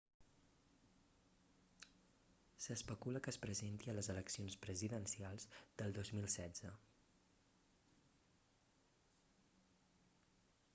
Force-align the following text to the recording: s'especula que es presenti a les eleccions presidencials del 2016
s'especula 2.65 3.21
que 3.27 3.33
es 3.33 3.39
presenti 3.43 3.93
a 3.93 3.95
les 3.97 4.09
eleccions 4.15 4.57
presidencials 4.65 5.47
del 5.83 5.95
2016 6.01 6.75